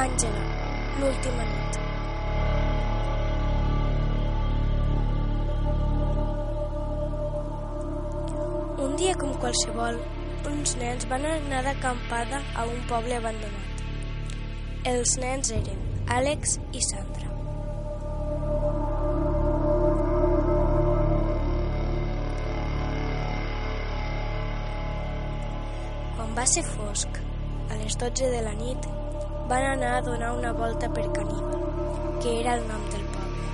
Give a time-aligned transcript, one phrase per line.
[0.00, 1.74] l'última nit.
[8.80, 9.98] Un dia com qualsevol,
[10.48, 13.82] uns nens van anar d'acampada a un poble abandonat.
[14.88, 17.28] Els nens eren Àlex i Sandra.
[26.16, 27.20] Quan va ser fosc,
[27.68, 28.90] a les 12 de la nit,
[29.50, 31.62] van anar a donar una volta per Caníbal,
[32.22, 33.48] que era el nom del poble.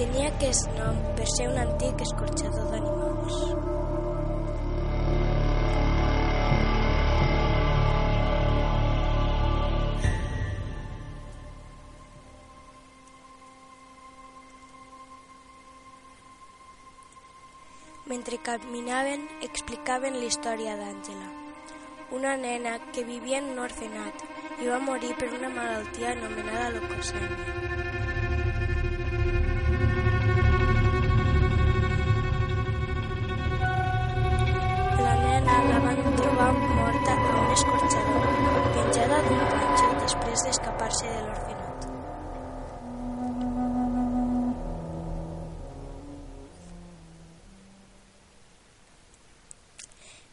[0.00, 3.79] Tenia aquest nom per ser un antic escorxador d'animals.
[18.10, 21.28] Mentre caminaven, explicaven la història d'Àngela,
[22.16, 24.24] una nena que vivia en un orfenat
[24.58, 27.28] i va morir per una malaltia anomenada leucocèmia.
[35.06, 36.69] La nena la van trobar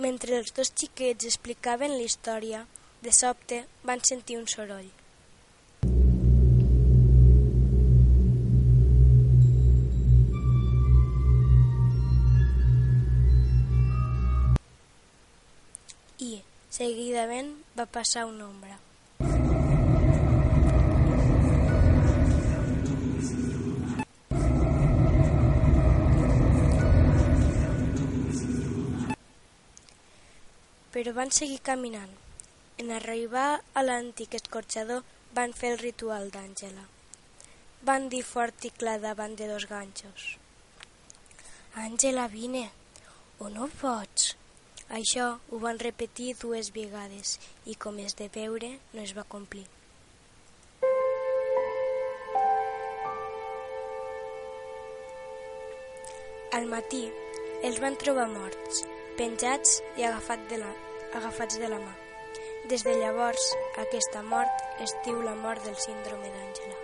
[0.00, 2.62] Mentre els dos xiquets explicaven la història,
[3.04, 4.88] de sobte van sentir un soroll.
[16.20, 16.32] I,
[16.72, 18.80] seguidament, va passar una ombra.
[31.00, 32.10] Però van seguir caminant.
[32.76, 34.98] En arribar a l'antic escorxador
[35.32, 36.82] van fer el ritual d'Àngela.
[37.88, 40.26] Van dir fort i clar davant de dos ganxos.
[41.80, 42.66] Àngela, vine,
[43.38, 44.34] o no pots?
[44.98, 49.64] Això ho van repetir dues vegades i, com és de veure, no es va complir.
[56.60, 57.02] Al matí
[57.64, 58.84] els van trobar morts,
[59.16, 60.76] penjats i agafat de la,
[61.14, 61.94] agafats de la mà.
[62.70, 63.50] Des de llavors,
[63.82, 66.78] aquesta mort es diu la mort del síndrome d'Àngela.